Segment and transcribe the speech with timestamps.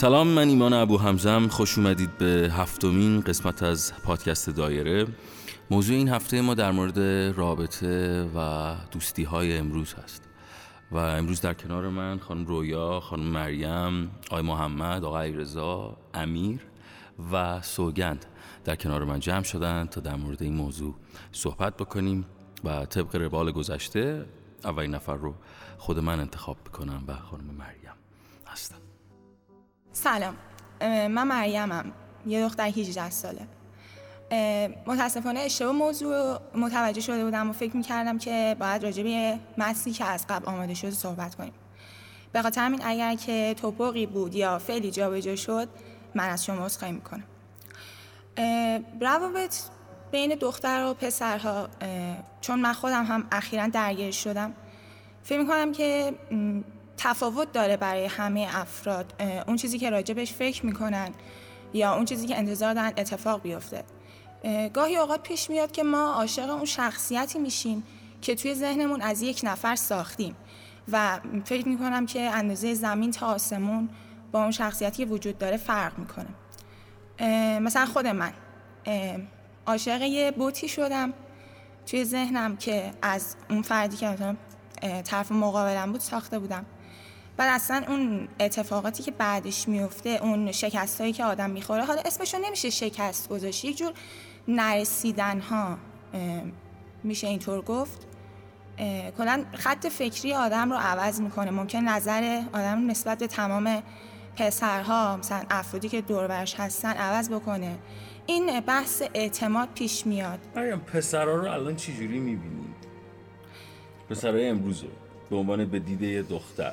[0.00, 5.06] سلام من ایمان ابو همزم خوش اومدید به هفتمین قسمت از پادکست دایره.
[5.70, 6.98] موضوع این هفته ما در مورد
[7.36, 10.28] رابطه و دوستی های امروز هست.
[10.92, 16.60] و امروز در کنار من خانم رویا، خانم مریم، آقای محمد، آقای رضا، امیر
[17.32, 18.26] و سوگند
[18.64, 20.94] در کنار من جمع شدن تا در مورد این موضوع
[21.32, 22.26] صحبت بکنیم
[22.64, 24.26] و طبق روال گذشته
[24.64, 25.34] اولین نفر رو
[25.78, 27.94] خود من انتخاب بکنم و خانم مریم
[28.46, 28.89] هستم.
[29.92, 30.36] سلام.
[30.80, 31.92] من مریمم.
[32.26, 33.46] یه دختر 18 ساله.
[34.86, 40.04] متاسفانه اشتباه موضوع متوجه شده بودم و فکر می‌کردم که باید راجع به متنی که
[40.04, 41.52] از قبل آماده شده صحبت کنیم.
[42.32, 45.68] به خاطر همین اگر که توپقی بود یا فعلی جابجا شد
[46.14, 47.24] من از شما عذرخواهی می‌کنم.
[49.00, 49.56] روابط
[50.10, 51.68] بین دختر و پسرها
[52.40, 54.52] چون من خودم هم اخیرا درگیر شدم
[55.22, 56.14] فکر می‌کنم که
[57.02, 59.22] تفاوت داره برای همه افراد.
[59.46, 61.10] اون چیزی که راجبش فکر می‌کنن
[61.72, 63.84] یا اون چیزی که انتظار دارن اتفاق بیفته.
[64.72, 67.82] گاهی اوقات پیش میاد که ما عاشق اون شخصیتی میشیم
[68.22, 70.36] که توی ذهنمون از یک نفر ساختیم
[70.92, 73.88] و فکر می‌کنم که اندازه زمین تا آسمون
[74.32, 76.28] با اون شخصیتی که وجود داره فرق می‌کنه.
[77.60, 78.32] مثلا خود من.
[79.66, 81.12] عاشق یه بوتی شدم
[81.86, 84.36] توی ذهنم که از اون فردی که مثلا
[85.04, 86.66] طرف مقابلم بود ساخته بودم.
[87.36, 92.38] بعد اصلا اون اتفاقاتی که بعدش میفته اون شکست هایی که آدم می‌خوره حالا اسمشو
[92.38, 93.92] نمیشه شکست گذاشت یک جور
[94.48, 95.78] نرسیدن ها
[97.02, 98.06] میشه اینطور گفت.
[99.18, 101.50] کلا خط فکری آدم رو عوض می‌کنه.
[101.50, 103.82] ممکن نظر آدم نسبت به تمام
[104.36, 107.78] پسرها مثلا افرادی که دوربرش هستن عوض بکنه.
[108.26, 110.38] این بحث اعتماد پیش میاد.
[110.56, 112.79] مریم پسرها رو الان چجوری می‌بینید؟
[114.10, 114.88] پسرهای امروز رو
[115.30, 116.72] به عنوان به دیده یه دختر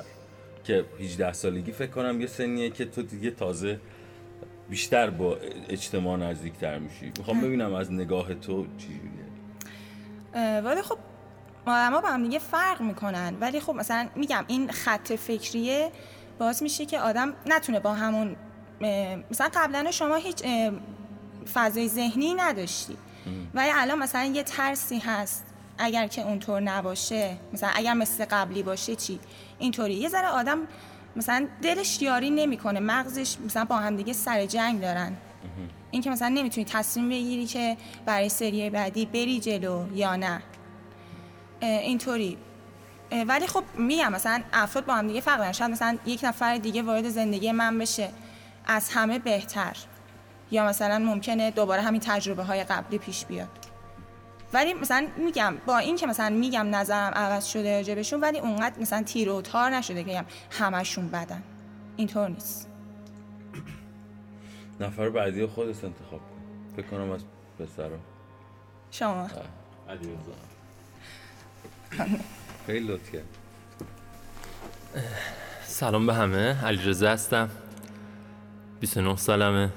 [0.64, 3.80] که 18 سالگی فکر کنم یه سنیه که تو دیگه تازه
[4.70, 5.36] بیشتر با
[5.68, 7.12] اجتماع نزدیکتر میشی.
[7.18, 9.28] می‌خوام ببینم از نگاه تو چجوریه.
[10.60, 10.98] ولی خب
[11.66, 13.36] ما با هم دیگه فرق می‌کنن.
[13.40, 15.90] ولی خب مثلا میگم این خط فکریه
[16.38, 18.36] باعث میشه که آدم نتونه با همون
[19.30, 20.42] مثلا قبلا شما هیچ
[21.54, 22.96] فضای ذهنی نداشتی.
[23.54, 25.44] ولی الان مثلا یه ترسی هست.
[25.78, 29.20] اگر که اونطور نباشه مثلا اگر مثل قبلی باشه چی؟
[29.58, 29.94] اینطوری.
[29.94, 30.58] یه ذره آدم
[31.16, 35.16] مثلا دلش یاری نمی‌کنه مغزش مثلا با هم دیگه سر جنگ دارن.
[35.90, 40.42] این که مثلا نمی‌تونی تصمیم بگیری که برای سری بعدی بری جلو یا نه.
[41.60, 42.38] اینطوری.
[43.26, 45.52] ولی خب میگم مثلا افراد با هم دیگه فرق دارن.
[45.52, 48.08] شاید مثلا یک نفر دیگه وارد زندگی من بشه
[48.66, 49.76] از همه بهتر.
[50.50, 53.67] یا مثلا ممکنه دوباره همین تجربه های قبلی پیش بیاد.
[54.52, 59.02] ولی مثلا میگم با این که مثلا میگم نظرم عوض شده راجبشون ولی اونقدر مثلا
[59.02, 61.42] تیر و تار نشده که همشون بدن.
[61.96, 62.68] اینطور نیست.
[64.80, 66.76] نفر بعدی خودت انتخاب کن.
[66.76, 67.20] فکر کنم از
[67.58, 67.98] پسرا.
[68.90, 69.30] شما.
[69.88, 70.08] علی
[72.66, 73.24] خیلی لطف کرد.
[75.62, 76.64] سلام به همه.
[76.64, 77.50] علی رزا هستم.
[78.80, 79.70] 29 سالمه.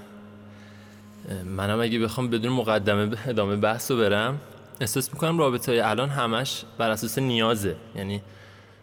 [1.45, 4.39] منم اگه بخوام بدون مقدمه به ادامه بحث رو برم.
[4.81, 7.75] احساس می‌کنم رابطه های الان همش بر اساس نیازه.
[7.95, 8.21] یعنی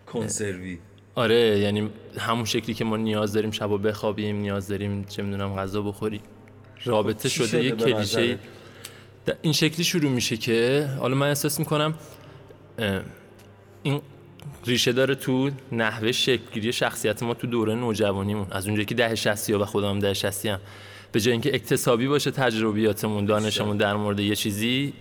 [0.06, 0.78] کنسروی.
[1.14, 5.82] آره یعنی همون شکلی که ما نیاز داریم شبا بخوابیم نیاز داریم چه می‌دونم غذا
[5.82, 6.20] بخوریم.
[6.84, 8.38] رابطه خب شده یه کلیشه
[9.42, 11.94] این شکلی شروع میشه که حالا من احساس می‌کنم
[13.82, 14.00] این
[14.66, 18.46] ریشه داره تو نحوه شکلگیری شخصیت ما تو دوره نوجوانیمون.
[18.50, 20.60] از اونجایی که ده شستی و خودم ده شستی هم
[21.12, 24.92] به جای اینکه اکتسابی باشه تجربیاتمون دانشمون در مورد یه چیزی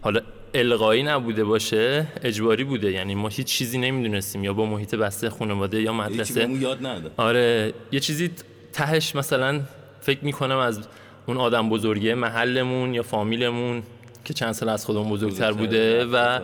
[0.00, 0.20] حالا
[0.54, 2.92] القایی نبوده باشه اجباری بوده.
[2.92, 4.44] یعنی ما هیچ چیزی نمی‌دونستیم.
[4.44, 6.50] یا با محیط بسته خانواده یا مدرسه.
[6.50, 8.30] یاد نده آره یه چیزی
[8.72, 9.60] تهش مثلا
[10.00, 10.80] فکر می‌کنم از
[11.26, 13.82] اون آدم بزرگی محلمون یا فامیلمون
[14.24, 16.40] که چند سال از خودمون بزرگتر بوده و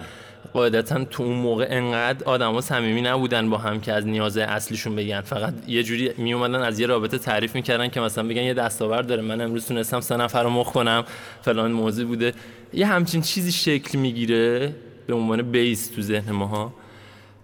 [0.52, 5.20] قاعدتا تو اون موقع انقدر آدما صمیمی نبودن با هم که از نیاز اصلیشون بگن.
[5.20, 9.06] فقط یه جوری می اومدن از یه رابطه تعریف می‌کردن که مثلا بگن یه دستاورد
[9.06, 9.22] داره.
[9.22, 11.04] من امروز تونستم سه نفر رو مخ کنم.
[11.42, 12.32] فلان موضوع بوده.
[12.72, 14.74] یه همچین چیزی شکل می‌گیره
[15.06, 16.74] به عنوان بیس تو ذهن ماها.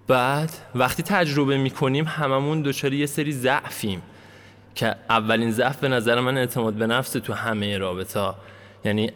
[0.06, 4.02] بعد وقتی تجربه می‌کنیم هممون دچار یه سری ضعفیم
[4.74, 8.34] که اولین ضعف به نظر من اعتماد به نفس تو همه رابطه
[8.84, 9.10] یعنی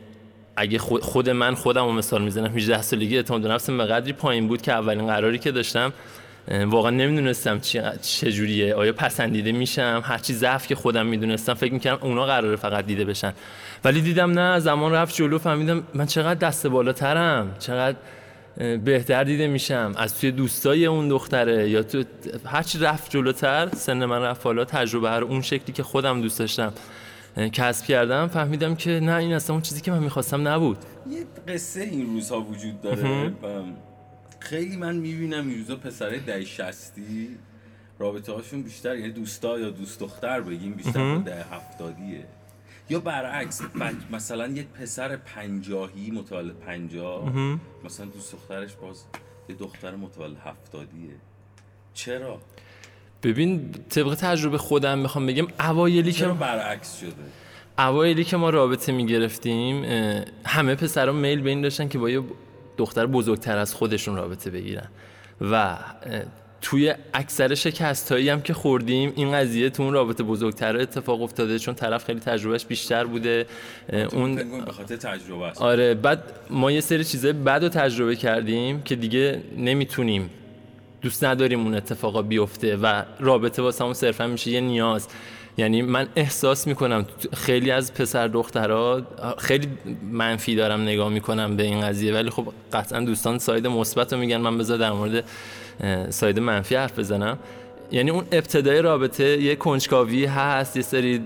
[0.56, 4.48] اگه خود من خودم رو مثال می‌زنم 18 سالگی اعتماد به نفسم به قدری پایین
[4.48, 5.92] بود که اولین قراری که داشتم
[6.66, 7.58] واقعا نمی‌دونستم
[8.02, 8.74] چجوریه.
[8.74, 13.32] آیا پسندیده میشم؟ هرچی ضعف که خودم می‌دونستم فکر می‌کردم اونا قراره فقط دیده بشن.
[13.84, 17.96] ولی دیدم نه زمان رفت جلو فهمیدم من چقدر دست بالاترم چقدر
[18.84, 19.92] بهتر دیده میشم.
[19.96, 22.04] از توی دوستای اون دختره یا تو
[22.46, 26.72] هرچی رفت جلوتر سن من رفت بالا تجربه هر اون شکلی که خودم دوست داشتم
[27.52, 30.78] کسب کردم فهمیدم که نه این اصلا اون چیزی که من می‌خواستم نبود.
[31.10, 31.24] یه
[31.54, 33.32] قصه این روزها وجود داره
[34.48, 37.28] خیلی من می‌بینم این روزا پسره ده شستی
[37.98, 42.24] رابطه هاشون بیشتر یعنی دوستا یا دوست دختر بگیم بیشتر ده هفتادیه.
[42.90, 43.62] یا برعکس
[44.12, 47.32] مثلا یک پسر پنجاهی متولد پنجاه
[47.84, 49.04] مثلا دوست دخترش باز
[49.48, 51.14] یه دختر متولد هفتادیه.
[51.94, 52.40] چرا؟
[53.22, 57.12] ببین طبق تجربه خودم می‌خوام بگم اوایلی که برعکس شده؟
[57.78, 59.84] اوایلی که ما رابطه می‌گرفتیم
[60.44, 62.22] همه پسرها میل به این داشتن که با یه
[62.78, 64.88] دختر بزرگتر از خودشون رابطه بگیرن.
[65.40, 65.76] و
[66.60, 71.74] توی اکثر شکستایی هم که خوردیم این قضیه تو اون رابطه بزرگتر اتفاق افتاده چون
[71.74, 73.46] طرف خیلی تجربهش بیشتر بوده.
[74.12, 74.34] اون
[74.64, 78.96] به خاطر تجربه است؟ آره بعد ما یه سری چیزای بد رو تجربه کردیم که
[78.96, 80.30] دیگه نمی‌تونیم
[81.02, 85.08] دوست نداریم اون اتفاقا بیفته و رابطه واسه همون صرفا میشه یه نیاز.
[85.58, 87.06] یعنی من احساس می‌کنم
[87.36, 89.02] خیلی از پسر دخترها
[89.38, 89.68] خیلی
[90.12, 94.36] منفی دارم نگاه می‌کنم به این قضیه ولی خب قطعا دوستان ساید مثبت رو میگن.
[94.36, 95.24] من بذار در مورد
[96.10, 97.38] ساید منفی حرف بزنم.
[97.92, 101.22] یعنی اون ابتدای رابطه یه کنجکاوی هست یه سری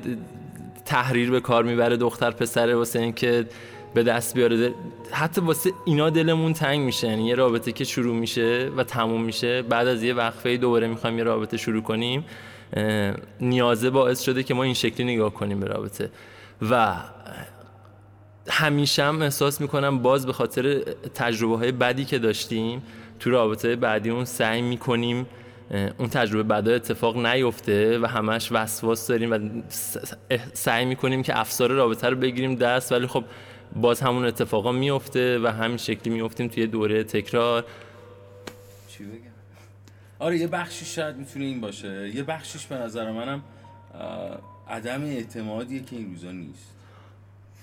[0.84, 3.46] تحریر به کار می‌بره دختر پسره واسه اینکه
[3.94, 4.74] به دست بیاره.
[5.10, 7.08] حتی واسه اینا دلمون تنگ میشه.
[7.08, 9.62] یعنی یه رابطه که شروع میشه و تموم میشه.
[9.62, 12.24] بعد از یه وقفه دوباره می‌خوایم یه رابطه شروع کنیم.
[13.40, 16.10] نیازه باعث شده که ما این شکلی نگاه کنیم به رابطه.
[16.70, 16.96] و
[18.48, 20.78] همیشه هم احساس می‌کنم باز به خاطر
[21.14, 22.82] تجربه های بدی که داشتیم
[23.20, 25.26] تو رابطه بعدی اون سعی می‌کنیم
[25.98, 29.38] اون تجربه بعدا اتفاق نیفته و همش وسواس داریم و
[30.52, 33.24] سعی می‌کنیم که افسار رابطه رو بگیریم دست ولی خب
[33.76, 37.64] باز همون اتفاقا میفته و همین شکلی میفتیم توی دوره تکرار.
[38.88, 39.31] چی بگم؟
[40.22, 42.12] آره یه بخشیش شاید می‌تونه این باشه.
[42.14, 43.42] یه بخشیش به نظر منم
[44.68, 46.70] عدم اعتمادیه که این روزا نیست.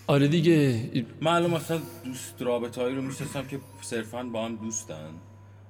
[0.08, 0.90] آره دیگه.
[1.22, 5.10] من مثلا دوست رابطه هایی رو می‌شناسم که صرفا با هم دوستن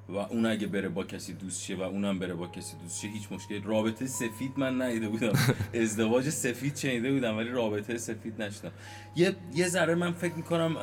[0.10, 3.08] و اون اگه بره با کسی دوست شه و اونم بره با کسی دوست شه
[3.08, 5.34] هیچ مشکل رابطه سفید من ندیده بودم.
[5.82, 8.72] ازدواج سفید شنیده بودم ولی رابطه سفید نشدم.
[9.16, 10.78] یه یه ذره من فکر می‌کنم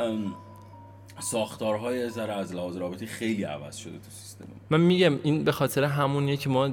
[1.21, 5.85] ساختارهای ذره از لحاظ رابطی خیلی عوض شده تو سیستم من میگم این به خاطر
[5.85, 6.71] همونیه که ما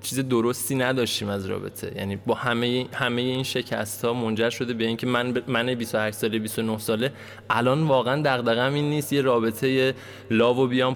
[0.00, 1.92] چیز درستی نداشتیم از رابطه.
[1.96, 6.38] یعنی با همه همه این شکست ها منجر شده به اینکه من من 28 ساله
[6.38, 7.12] 29 ساله
[7.50, 9.94] الان واقعا دغدغه‌م این نیست یه رابطه
[10.30, 10.94] لاو و بیام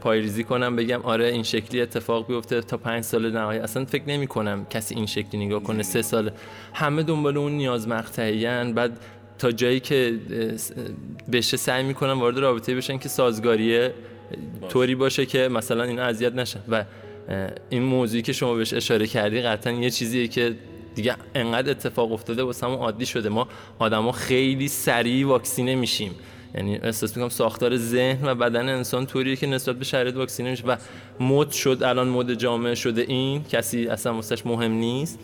[0.00, 3.60] پایریزی کنم بگم آره این شکلی اتفاق بیفته تا 5 سال نهایی.
[3.60, 6.32] اصلا فکر نمی کنم کسی این شکلی نگاه کنه سه ساله.
[6.74, 8.98] همه دنبال اون نیاز مقطعیان بعد
[9.44, 10.18] تا جایی که
[11.32, 13.94] بشه سعی می‌کنن وارد رابطه بشن که سازگاریه
[14.68, 16.60] طوری باشه که مثلا این اذیت نشن.
[16.68, 16.84] و
[17.70, 20.54] این موضوعی که شما بهش اشاره کردی قطعا یه چیزیه که
[20.94, 23.28] دیگه انقدر اتفاق افتاده واسه همون عادی شده.
[23.28, 23.48] ما
[23.78, 26.14] آدما خیلی سریع واکسینه میشیم.
[26.54, 30.64] یعنی احساس می‌کنم ساختار ذهن و بدن انسان طوریه که نسبت به شرایط واکسینه میشه.
[30.66, 30.76] و
[31.20, 33.44] مد شد الان مد جامعه شده این.
[33.44, 35.18] کسی اصلا واسش مهم نیست.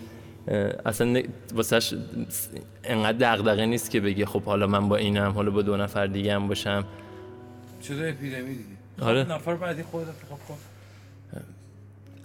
[0.87, 1.23] اصلا
[1.55, 1.95] واسهش
[2.85, 6.35] انقدر دغدغه نیست که بگه خب حالا من با اینم حالا با دو نفر دیگه
[6.35, 6.85] هم باشم.
[7.89, 8.65] شده اپیدمی دیگه.
[9.01, 9.25] آره.
[9.25, 10.55] خب نفر بعدی خودت انتخاب کن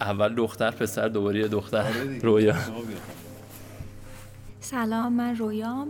[0.00, 1.78] اول دختر پسر دوباره دختر.
[1.78, 2.54] آره رویا.
[4.60, 5.88] سلام من رویام.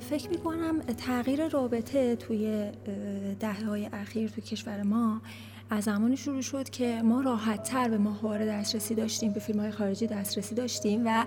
[0.00, 2.70] فکر می کنم تغییر رابطه توی
[3.40, 5.20] دهه های اخیر توی کشور ما
[5.70, 9.70] از زمانی شروع شد که ما راحت تر به ماهواره دسترسی داشتیم به فیلم های
[9.70, 11.26] خارجی دسترسی داشتیم و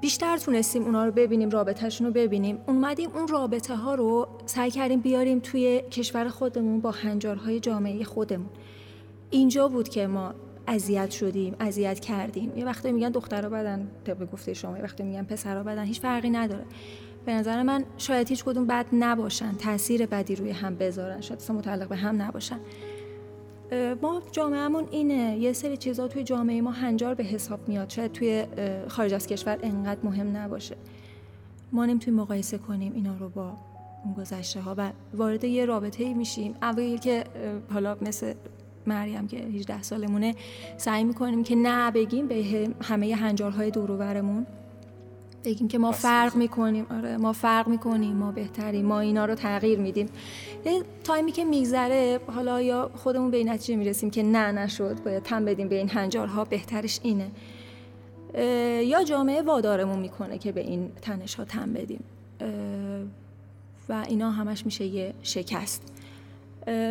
[0.00, 2.58] بیشتر تونستیم اونا رو ببینیم رابطهشون رو ببینیم.
[2.66, 8.50] اومدیم اون رابطه ها رو سعی کردیم بیاریم توی کشور خودمون با هنجارهای جامعه خودمون.
[9.30, 10.34] اینجا بود که ما
[10.66, 12.52] اذیت شدیم اذیت کردیم.
[12.56, 16.30] یه وقتی میگن دخترها بدن طبق گفته شما یه وقتی میگن پسرها بدن هیچ فرقی
[16.30, 16.64] نداره.
[17.24, 21.20] به نظر من شاید هیچ کدوم بد نباشن تاثیر بدی روی هم بذارن.
[21.20, 22.60] شاید اصلا متعلق به هم نباشن.
[24.02, 25.36] ما جامعهمون اینه.
[25.38, 27.90] یه سری چیزا توی جامعه ما هنجار به حساب میاد.
[27.90, 28.44] شاید توی
[28.88, 30.76] خارج از کشور انقدر مهم نباشه.
[31.72, 33.52] ما نمی‌تونیم مقایسه کنیم اینا رو با
[34.04, 36.54] اون گذشته ها و وارد یه رابطه میشیم.
[36.62, 37.24] اولی که
[37.72, 38.34] حالا مثل
[38.86, 40.34] مریم که 18 سالمونه
[40.76, 43.90] سعی می‌کنیم که نه بگیم به همه هنجارهای دور
[45.44, 46.86] بگیم که ما فرق می‌کنیم.
[46.90, 50.06] آره ما فرق می‌کنیم ما بهتریم ما اینا رو تغییر میدیم.
[50.64, 55.22] یه تایمی که میگذره حالا یا خودمون به این نتیجه می‌رسیم که نه نشد باید
[55.22, 57.30] تم بدیم به این هنجارها بهترش اینه.
[58.84, 62.04] یا جامعه وادارمون می‌کنه که به این تنش ها تم بدیم
[63.88, 65.82] و اینا همش میشه یه شکست.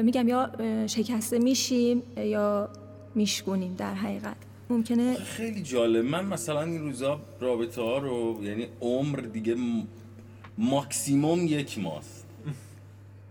[0.03, 0.51] میگم یا
[0.87, 2.69] شکسته میشیم یا
[3.15, 4.35] میشگونیم در حقیقت.
[4.69, 6.05] ممکنه خیلی جالب.
[6.05, 9.55] من مثلا این روزا رابطه ها رو یعنی عمر دیگه
[10.57, 12.25] ماکسیموم یک ماست.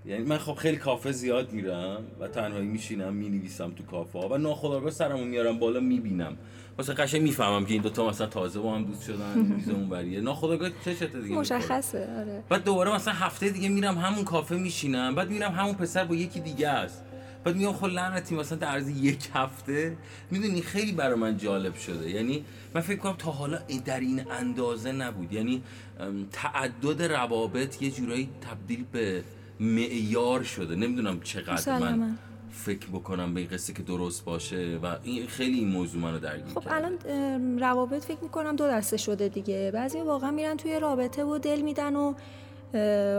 [0.07, 4.39] یعنی من خب خیلی کافه زیاد میرم و تنهایی میشینم می‌نویسم تو کافه ها و
[4.39, 6.37] ناخداگاه سرمو میارم بالا می‌بینم.
[6.79, 10.21] مثلا قشنگ می‌فهمم که این دوتا مثلا تازه با هم دوست شدن میز اون بریه
[10.21, 12.43] ناخداگاه چشته دیگه مشخصه آره.
[12.49, 16.41] بعد دوباره مثلا هفته دیگه میرم همون کافه میشینم بعد میرم همون پسر با یکی
[16.41, 17.05] دیگه است.
[17.45, 19.97] بعد میگم خب لعنتی مثلا در عرض یک هفته
[20.31, 22.11] می‌دونی خیلی برای من جالب شده.
[22.11, 25.33] یعنی من فکر کنم تا حالا در این اندازه نبود.
[25.33, 25.63] یعنی
[26.33, 29.25] تعدد روابط یه جورایی تبدیل به
[29.61, 30.77] معیار شده.
[30.77, 32.19] نمی‌دونم چقدر من
[32.53, 36.55] فکر بکنم به این قصه که درست باشه و این خیلی این موضوع منو درگیر
[36.55, 36.99] خب الان
[37.61, 39.71] روابط فکر می‌کنم دو دسته شده دیگه.
[39.75, 42.15] بعضی واقعا میرن توی رابطه و دل میدن و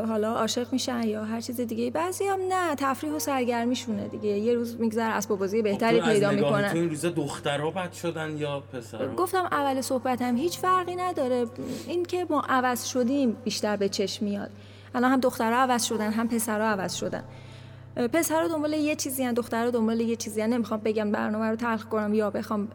[0.08, 1.92] حالا عاشق میشن یا هر چیز دیگه.
[1.92, 4.30] بعضی هم نه تفریح و سرگرمیشونه دیگه.
[4.30, 6.70] یه روز میگذر اسباب بازی بهتری خب پیدا می‌کنن.
[6.70, 11.46] تو این روزا دخترها بد شدن یا پسرها؟ گفتم اول صحبتم هیچ فرقی نداره.
[11.88, 14.50] این که ما عوض شدیم بیشتر به چشم میاد.
[14.96, 17.24] الان هم دخترها عوض شدن هم پسرها عوض شدن.
[18.14, 20.54] پسرها دنبال یه چیزی هن دخترها دنبال یه چیزی هن.
[20.54, 22.68] نمی‌خوام بگم برنامه رو تلخ کنم یا بخوام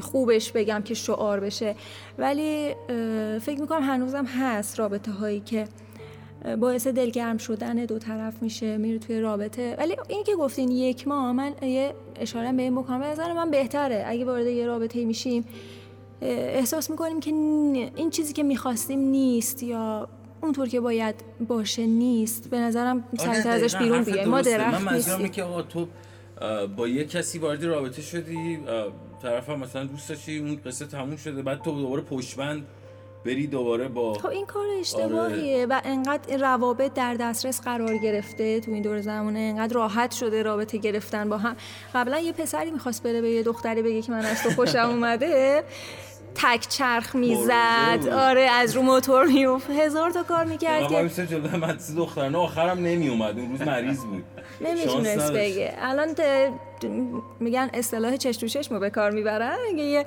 [0.00, 1.74] خوبش بگم که شعار بشه.
[2.18, 2.74] ولی
[3.40, 5.64] فکر می‌کنم هنوزم هست رابطه هایی که
[6.60, 9.74] باعث دلگرم شدن دو طرف میشه میره توی رابطه.
[9.78, 13.00] ولی این که گفتین یک ماه من یه اشاره به این بکنم.
[13.00, 14.04] به نظر من بهتره.
[14.06, 15.44] اگه وارد یه رابطه میشیم
[16.22, 20.08] احساس می‌کنیم که این چیزی که می‌خواستیم نیست یا
[20.42, 21.14] اونطور که باید
[21.48, 22.50] باشه نیست.
[22.50, 24.28] به نظرم آره، سریعتر ازش بیرون بیایم.
[24.28, 25.28] ما درخت من نیستیم.
[25.28, 25.88] که آقا تو
[26.76, 28.58] با یه کسی وارد رابطه شدی
[29.22, 32.66] طرف هم مثلا دوست داشتی اون قصه تموم شده بعد تو دوباره پشتبند
[33.24, 35.66] بری دوباره با خب این کار اشتباهیه آره.
[35.66, 40.78] و انقدر روابط در دسترس قرار گرفته تو این دور زمانه انقدر راحت شده رابطه
[40.78, 41.56] گرفتن با هم.
[41.94, 45.64] قبلا یه پسری می‌خواست بره به یه دختری بگه که من از تو خوشم اومده
[46.34, 48.08] تک چرخ می‌زد.
[48.12, 53.38] آره از رو موتور میوف هزار تا کار می‌کرد که من دخترانه آخرم نمی اومد
[53.38, 54.24] اون روز مریض بود.
[54.60, 55.74] نمی‌تونست بگه.
[55.78, 56.14] الان
[57.40, 59.56] میگن اصطلاح چش تو چشم به کار می‌برن.
[59.72, 60.04] اگه یه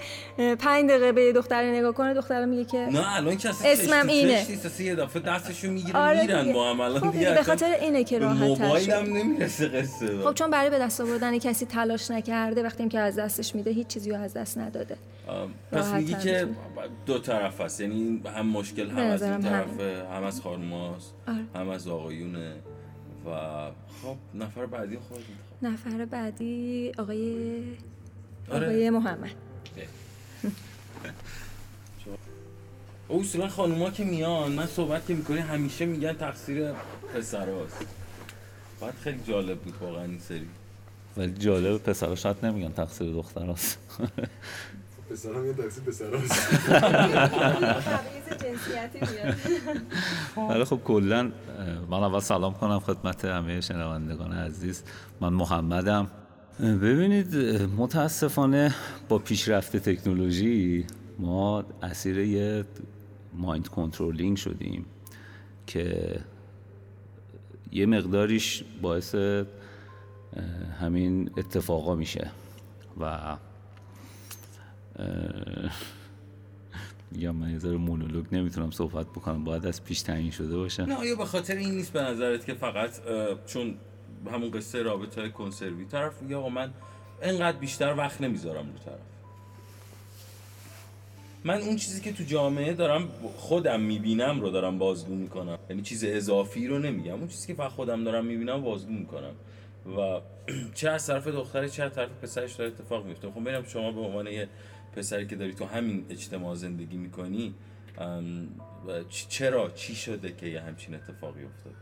[0.56, 4.46] پنج دقیقه به دختری نگاه کنه دختر میگه که نه الان کسی اسمم اینه.
[4.46, 6.80] چش یه دفعه دستشو می‌گیره آره میرن با هم.
[6.80, 10.20] الان خب دیگه به خاطر اینه که راحت موبایل هم نمی‌رسه قصه.
[10.24, 13.88] خب چون برای به دست آوردن کسی تلاش نکرده وقتی که از دستش میده هیچ
[13.88, 14.98] چیزی رو از دست نداده.
[15.72, 16.48] پس میگی که
[17.06, 17.82] دو طرف هست.
[17.82, 19.80] یعنی هم مشکل هم از این طرف
[20.16, 21.38] هم از خانماست آره.
[21.56, 22.54] هم از آقایونه.
[23.28, 23.32] و
[24.02, 25.24] خب نفر بعدی خود
[25.62, 27.64] نفر بعدی آقای
[28.52, 28.68] آره.
[28.68, 29.32] آقای محمد.
[33.10, 36.72] اصولا خانوما که میان من صحبت که می‌کنی همیشه میگن تقصیر
[37.14, 37.86] پسراست.
[38.82, 40.48] بعد خیلی جالب بود واقعا این سری.
[41.18, 43.78] ولی جالب پسرا شاید نمیگن تقصیر دختراست.
[45.10, 46.64] پسرم یه تقصیر پسراست
[50.50, 51.32] ولی خب کلا
[51.90, 54.84] من اول سلام کنم خدمت همه شنوندگان عزیز.
[55.22, 56.08] من محمدم.
[56.60, 57.36] ببینید
[57.78, 58.76] متاسفانه
[59.10, 60.86] با پیشرفت تکنولوژی
[61.20, 62.66] ما اسیر یه
[63.34, 64.86] مایند کنترلینگ شدیم
[65.68, 66.20] که
[67.72, 69.16] یه مقداریش باعث
[70.82, 72.32] همین اتفاقا میشه.
[73.00, 73.38] و
[77.16, 80.86] یا من یه ذره مونولوگ نمی‌تونم صحبت بکنم باید از پیش تعیین شده باشه.
[80.86, 82.92] نه آیا به خاطر این نیست به نظرت که فقط
[83.46, 83.76] چون
[84.32, 86.74] همون قصه رابطه های کنسروی طرف یا من
[87.22, 89.00] انقدر بیشتر وقت نمی‌ذارم رو طرف.
[91.44, 95.58] من اون چیزی که تو جامعه دارم خودم می‌بینم رو دارم بازگو می‌کنم.
[95.70, 97.14] یعنی چیز اضافی رو نمیگم.
[97.14, 99.34] اون چیزی که فقط خودم دارم می‌بینم بازگو می‌کنم.
[99.98, 100.22] و
[100.76, 104.00] چه از طرف دختری چه از طرف پسرش داره اتفاق میفته خب ببینم شما به
[104.00, 104.48] عنوان یه
[104.98, 107.54] پسری که داری تو همین اجتماع زندگی می‌کنی
[109.10, 111.76] چرا؟ چی شده که یه همچین اتفاقی افتاده؟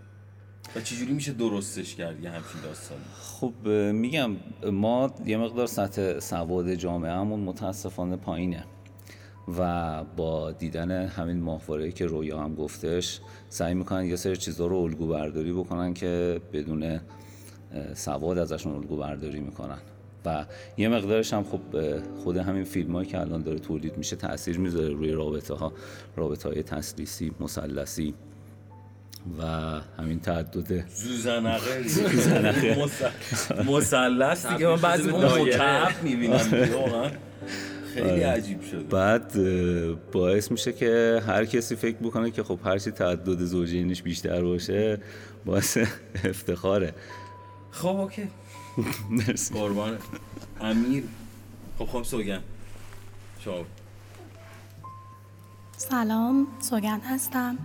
[0.76, 4.32] و چجوری میشه درستش کرد یه همچین داستانی؟ خب میگم
[4.72, 8.64] ما یه مقدار سطح سواد جامعه همون متاسفانه پایینه
[9.58, 13.20] و با دیدن همین ماهواره که رویا هم گفتش
[13.50, 17.00] سعی می‌کنن یه سری چیزها رو الگو برداری بکنن که بدون
[17.94, 19.80] سواد ازشون الگو برداری می‌کنن.
[20.26, 20.46] و
[20.78, 21.60] یه مقدارش هم خب
[22.24, 25.74] خود همین فیلم که الان داره تولید میشه تاثیر می‌ذاره روی رابطه ها
[26.16, 28.14] رابطه های تسلیسی مسلسی
[29.40, 29.44] و
[30.00, 31.84] همین تعدد زوزنقه.
[33.68, 36.38] مثلث دیگه من بعضی موقع مکعب می‌بینم
[37.96, 38.28] خیلی آره.
[38.28, 38.84] عجیب شده.
[38.84, 39.34] بعد
[40.12, 44.98] باعث میشه که هر کسی فکر بکنه که خب هرچی تعدد زوجینش بیشتر باشه
[45.46, 45.78] باعث
[46.24, 46.94] افتخاره.
[47.72, 48.28] خب اوکی.
[49.10, 49.54] مرسی.
[49.54, 49.98] قربان.
[50.62, 51.04] امیر.
[51.80, 52.42] خب خب سوگن.
[53.40, 53.66] شما.
[55.78, 57.58] سلام سوگند هستم.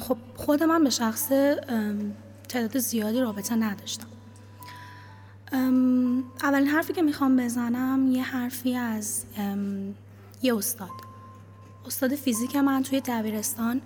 [0.00, 1.28] خب خود من به شخص
[2.48, 4.06] تعداد زیادی رابطه نداشتم.
[6.42, 9.24] اولین حرفی که می‌خوام بزنم یه حرفی از
[10.42, 10.90] یه استاد.
[11.86, 13.80] استاد فیزیک من توی دبیرستان.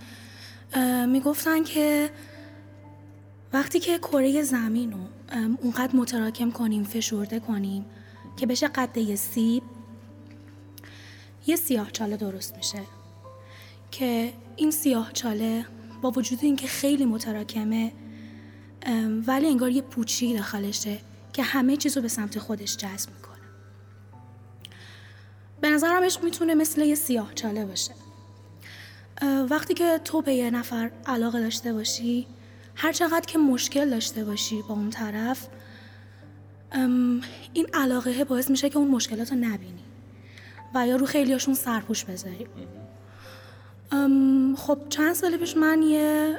[1.08, 2.10] می‌گفتن که
[3.56, 4.98] وقتی که کره زمین رو
[5.62, 7.86] اونقدر متراکم کنیم فشرده کنیم
[8.36, 9.62] که بشه قد یه سیب
[11.46, 12.80] یه سیاه چاله درست میشه.
[13.90, 15.66] که این سیاه چاله
[16.02, 17.92] با وجود اینکه خیلی متراکمه
[19.26, 20.98] ولی انگار یه پوچی داخلشه
[21.32, 23.36] که همه چیز رو به سمت خودش جذب می‌کنه.
[25.60, 27.94] به نظرم عشق می‌تونه مثل یه سیاه چاله باشه.
[29.50, 32.26] وقتی که تو به یه نفر علاقه داشته باشی
[32.76, 35.48] هر چقدر که مشکل داشته باشی با اون طرف
[37.52, 39.84] این علاقه باعث میشه که اون مشکلات رو نبینی
[40.74, 42.46] و یا رو خیلیاشون سرپوش بذاری.
[44.56, 46.38] خب چند سال پیش من یه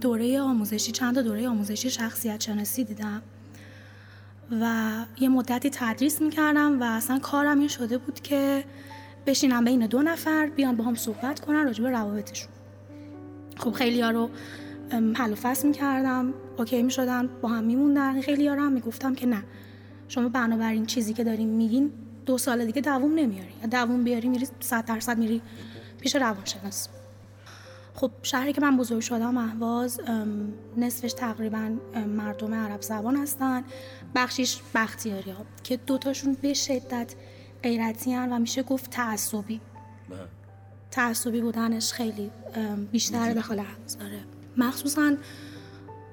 [0.00, 3.22] دوره آموزشی چند دوره آموزشی شخصیت شناسی دیدم
[4.60, 4.90] و
[5.20, 8.64] یه مدتی تدریس می‌کردم و اصلا کارم این شده بود که
[9.26, 12.50] بشینم بین دو نفر بیان با هم صحبت کنن راجع به روابطشون.
[13.56, 14.30] خب خیلی ها رو
[14.92, 18.20] حل و فصل می‌کردم اوکی می‌شدن با هم میموندن.
[18.20, 19.44] خیلی هم می‌گفتم که نه.
[20.08, 21.92] شما بنابراین چیزی که داریم میگین
[22.26, 23.52] دو سال دیگه دووم نمیاری.
[23.62, 25.42] یا دووم بیاری میری صد درصد میری
[26.00, 26.88] پیش روانشناس.
[27.94, 30.00] خب شهری که من بزرگ شدم اهواز
[30.76, 31.76] نصفش تقریبا
[32.16, 33.64] مردم عرب زبان هستن.
[34.14, 37.14] بخشیش بختیاری ها که دوتاشون به شدت
[37.62, 39.60] غیرتی هن و میشه گفت تعصبی.
[40.90, 42.30] تعصبی بودنش خیلی
[42.92, 43.98] بیشتر داخل اهواز.
[43.98, 44.20] داره
[44.58, 45.16] مخصوصا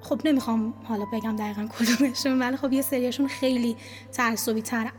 [0.02, 3.76] خب نمی‌خوام حالا بگم دقیقا کدومشون ولی خب یه سریشون خیلی
[4.12, 4.92] تعصبی ترن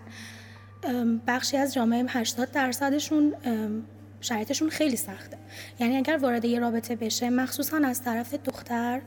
[1.26, 3.34] بخشی از جامعه 80 درصدشون
[4.20, 5.38] شرایطشون خیلی سخته.
[5.80, 9.02] یعنی اگر وارد یه رابطه بشه مخصوصا از طرف دختر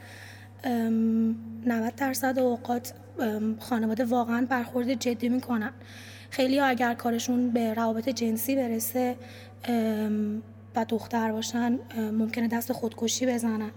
[0.63, 2.93] ام، 90 درصد اوقات
[3.59, 5.71] خانواده واقعا برخورد جدی می‌کنن.
[6.29, 9.15] خیلی ها اگر کارشون به روابط جنسی برسه
[10.75, 13.71] و دختر باشن ممکنه دست خودکشی بزنن.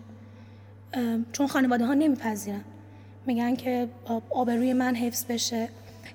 [1.33, 2.65] چون خانواده ها نمیپذیرن.
[3.27, 5.69] میگن که آب- آبروی من حفظ بشه.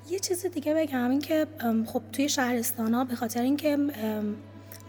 [0.10, 1.48] یه چیز دیگه بگم این که
[1.86, 3.78] خب توی شهرستان ها به خاطر اینکه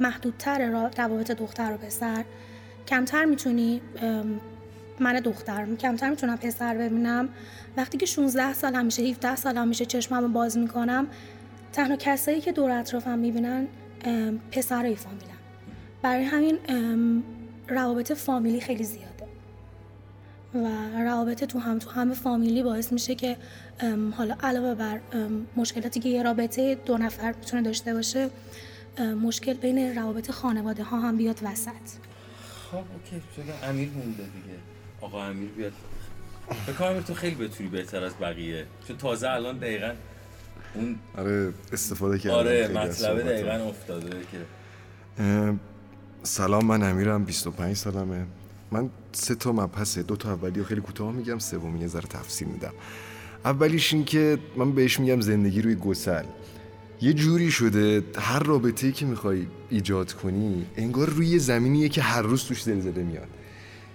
[0.00, 2.24] محدودتر روابط دختر و پسر
[2.88, 3.80] کمتر می‌تونی
[5.00, 7.28] من دختر کمتر می‌تونم پسر ببینم.
[7.76, 11.06] وقتی که 16 سالم میشه 17 سالم میشه چشمم رو باز می‌کنم
[11.72, 13.66] تنها کسایی که دور اطرافم می‌بینن
[14.52, 15.38] پسرای فامیلم
[16.02, 16.58] برای همین
[17.68, 19.17] روابط فامیلی خیلی زیاده
[20.54, 20.68] و
[21.04, 23.36] روابط تو هم تو همه فامیلی باعث میشه که
[24.16, 25.00] حالا علاوه بر
[25.56, 28.30] مشکلاتی که یه رابطه دو نفر می‌تونه داشته باشه
[29.22, 31.70] مشکل بین روابط خانواده ها هم بیاد وسط.
[32.70, 33.22] خب اوکی.
[33.36, 34.58] شده امیر مونده دیگه؟
[35.00, 35.72] آقا امیر بیاد.
[36.68, 38.66] بکنم تو خیلی بتونی بهتر از بقیه.
[38.88, 39.92] چون تازه الان دقیقا
[40.74, 42.36] اون آره استفاده کردم.
[42.36, 43.28] آره صحبتم.
[43.28, 45.54] دقیقا افتاده که.
[46.22, 47.24] سلام من امیرم.
[47.24, 48.26] 25 سالمه.
[48.72, 52.48] من سه تا مبحثه دو تا اولی رو خیلی کوتاه میگم سومی یه ذره تفصیل
[52.48, 52.72] میدم.
[53.44, 56.24] اولیش این که من بهش میگم زندگی روی گسل.
[57.00, 62.44] یه جوری شده هر رابطه‌ای که می‌خوای ایجاد کنی انگار روی زمینیه که هر روز
[62.44, 63.28] توش زلزله میاد.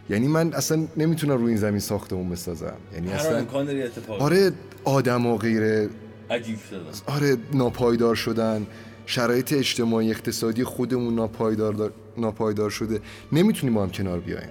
[0.10, 2.74] یعنی من اصلا نمی‌تونم روی این زمین ساختمون بسازم.
[2.94, 4.52] یعنی هر اصلا امکان داری اتفاق آره
[4.84, 5.90] آدم و غیره.
[6.30, 8.68] عجیب شده آره ناپایدار شدن.
[9.06, 13.02] شرایط اجتماعی اقتصادی خودمون ناپایدار دار- ناپایدار شده.
[13.32, 14.50] نمی‌تونیم با هم کنار بیایم.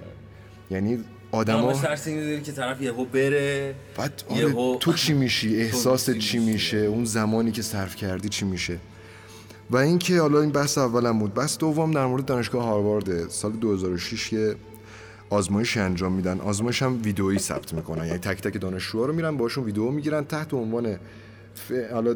[0.73, 0.99] یعنی
[1.31, 6.17] آدما ترس اینو داری که طرف یهو بره بعد یهو- آره تو چی میشی؟ احساست
[6.17, 8.79] چی؟ میشه؟ اون زمانی که صرف کردی چی میشه؟
[9.71, 11.33] و اینکه حالا این بحث اولم بود.
[11.33, 14.55] بحث دوم در مورد دانشگاه هاروارد سال 2006 که
[15.29, 16.39] آزمایش انجام میدن.
[16.39, 18.05] آزمایش هم ویدئویی ثبت می‌کنن.
[18.07, 20.95] یعنی تک تک دانشجوها رو میرن باشون ویدئو می‌گیرن تحت عنوان
[21.55, 21.71] ف...
[21.93, 22.15] حالا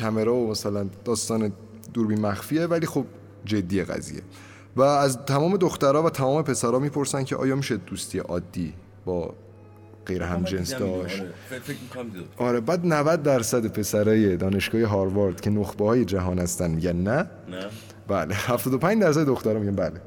[0.00, 1.52] کامرا و مثلا داستان
[1.94, 3.04] دوربین مخفیه ولی خب
[3.44, 4.20] جدی قضیه.
[4.76, 9.34] و از تمام دخترها و تمام پسرها می‌پرسن که آیا میشه دوستی عادی با
[10.06, 11.30] غیر هم جنس داشت؟ آره.
[12.36, 17.66] آره بعد 90 درصد پسرای دانشگاه هاروارد که نخبه های جهان هستن میگن نه؟ نه.
[18.08, 20.00] بله 75 درصد دخترها میگن بله.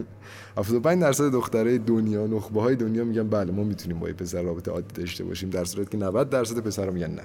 [0.58, 4.70] 75 درصد دخترای دنیا نخبه های دنیا میگن بله ما می‌تونیم با یه پسر رابطه
[4.70, 7.22] عادی داشته باشیم در صورتی که 90 درصد پسرها میگن نه.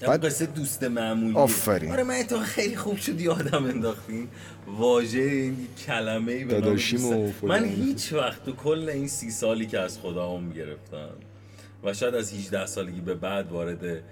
[0.00, 1.92] بعد قصه دوست معمولی آفرین.
[1.92, 4.28] آره من تو خیلی خوب شد یادم انداختین
[4.66, 5.56] واژه این
[5.86, 10.52] کلمه ای داداشیم من هیچ وقت تو کل این سی سالی که از خدا هم
[10.52, 11.08] گرفتم
[11.84, 14.02] و شاید از 18 سالگی به بعد وارد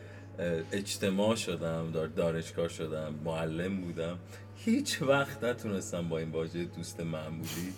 [0.73, 4.19] اجتماع شدم دانشگاه شدم معلم بودم.
[4.57, 7.73] هیچ وقت نتونستم با این واژه دوست معمولی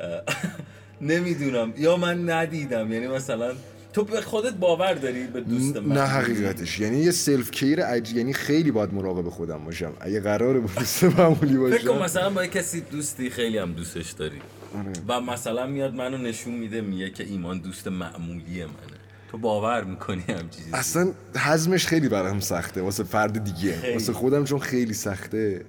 [1.00, 1.72] نمی‌دونم.
[1.76, 2.92] یا من ندیدم.
[2.92, 3.54] یعنی مثلا
[3.98, 6.80] تو به خودت باور داری به دوست من نه حقیقتش.
[6.80, 8.12] یعنی یه سلف کیر عج...
[8.12, 9.92] یعنی خیلی باید مراقب خودم باشم.
[10.00, 11.76] اگه قراره با دوست معمولی باشم.
[11.76, 14.40] فکر مثلا با کسی دوستی خیلی هم دوستش داری.
[14.78, 14.92] آره.
[15.08, 18.98] و مثلا میاد منو نشون میده میگه که ایمان دوست معمولی منه.
[19.30, 23.76] تو باور می‌کنی هم چیزی؟ اصلا حزمش خیلی برام سخته واسه فرد دیگه.
[23.76, 23.92] خیلی.
[23.92, 25.64] واسه خودم چون خیلی سخته.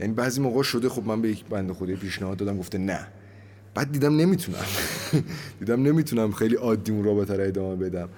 [0.00, 3.06] یعنی بعضی موقع شده خب من به یک بنده خدای پیشنهاد دادم گفته نه.
[3.74, 4.64] بعد دیدم نمی‌تونم.
[5.60, 8.08] دیدم نمی‌تونم خیلی عادی اون رابطه رو ادامه بدم.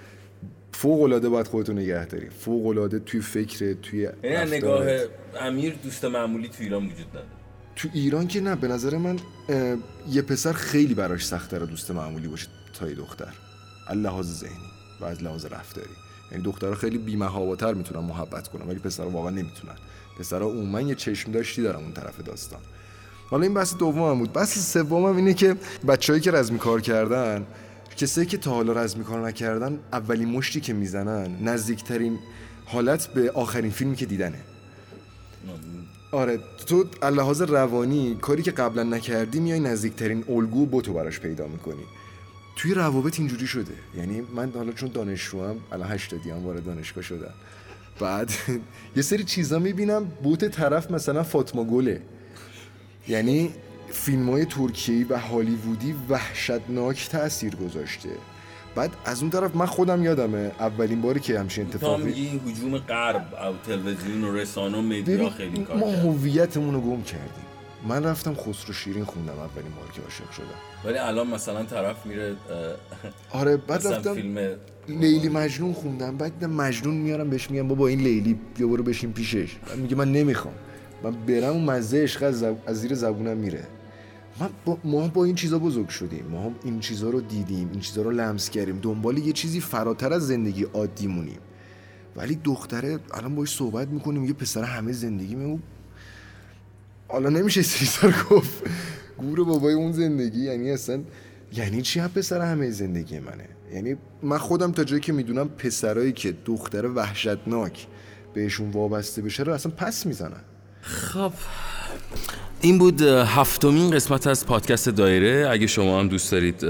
[0.73, 2.31] فوق العاده باید خودتو نگه داری.
[2.31, 4.87] فوق العاده توی فکر توی یعنی نگاه
[5.40, 7.27] امیر دوست معمولی تو ایران وجود نداره.
[7.77, 9.17] تو ایران که نه به نظر من
[10.11, 13.35] یه پسر خیلی براش سخته دوست معمولی باشه تا یه دختر.
[13.95, 15.87] لحاظ ذهنی و از لحاظ رفتاری.
[16.33, 19.75] یعنی دخترها خیلی بی‌محاباتر می‌تونن محبت کنن ولی پسرها واقعا نمی‌تونن.
[20.19, 22.61] پسرها عموما یه چشم داشتی دارن اون طرف داستان.
[23.35, 24.33] حالا این بحث دوم بود.
[24.33, 25.57] بحث سوم اینه که
[25.88, 27.47] بچههایی که رزمی کار کردن
[27.97, 32.18] کسایی که تا حالا رزمی کار نکردن اولین مشتی که می‌زنن نزدیکترین
[32.64, 34.38] حالت به آخرین فیلمی که دیدنه.
[36.12, 41.85] آره تو لحاظ روانی کاری که قبلا نکردی میای نزدیکترین الگو بوتو براش پیدا می‌کنی.
[42.57, 43.75] توی روابط اینجوری شده.
[43.97, 47.35] یعنی من حالا چون دانشجوام الان هشتادی هم وارد دانشگاه شدم.
[48.01, 48.31] بعد
[48.97, 52.01] یه سری چیزا می‌بینم بوت طرف مثلا فاطمه گله.
[53.09, 53.51] یعنی
[53.90, 58.09] فیلم های ترکیهی و هالیوودی وحشتناک تاثیر گذاشته.
[58.75, 63.35] بعد از اون طرف من خودم یادمه اولین باری که همچین اتفاقی این هجوم غرب
[63.35, 67.45] او تلویزیون و رسانه و مدیا خیلی کار ما هویتمون رو گم کردیم.
[67.88, 70.47] من رفتم خسرو شیرین خوندم اولین بار که عاشق شدم.
[70.85, 72.37] ولی الان مثلا طرف میره
[73.31, 74.57] آره بعد رفتم فیلم
[74.88, 76.17] لیلی مجنون خوندم.
[76.17, 79.57] بعد مجنون میارم بهش میگم بابا این لیلی بیا برو بشین پیشش.
[79.77, 80.55] میگه من نمی‌خوام.
[81.05, 83.67] من برم اون مزه عشق از, از زیر زبونم میره.
[84.40, 84.79] من با...
[84.85, 86.27] ما با این چیزا بزرگ شدیم.
[86.27, 88.79] ما این چیزا رو دیدیم این چیزا رو لمس کردیم.
[88.83, 91.38] دنبال یه چیزی فراتر از زندگی عادی مونیم.
[92.17, 95.62] ولی دختره الان باش صحبت می‌کنیم یه پسر همه زندگی میمون.
[97.09, 98.62] حالا نمیشه سیزار گفت.
[99.19, 101.01] گور بابای اون زندگی یعنی اصلا
[101.53, 106.12] یعنی چی هم پسر همه زندگی منه؟ یعنی من خودم تا جایی که می‌دونم پسرایی
[106.12, 107.87] که دختر وحشتناک
[108.35, 110.40] بهشون وابسته بشه رو اصلا پس می‌زنن
[110.85, 111.33] خب.
[112.61, 115.49] این بود هفتمین قسمت از پادکست دایره.
[115.51, 116.62] اگه شما هم دوست دارید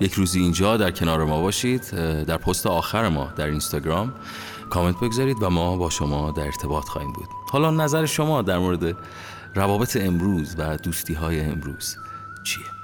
[0.00, 1.90] یک روزی اینجا در کنار ما باشید
[2.24, 4.14] در پست آخر ما در اینستاگرام
[4.70, 7.28] کامنت بگذارید و ما با شما در ارتباط خواهیم بود.
[7.50, 8.96] حالا نظر شما در مورد
[9.54, 11.96] روابط امروز و دوستی های امروز
[12.44, 12.77] چیه؟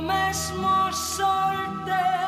[0.00, 2.25] mesmo solteiro.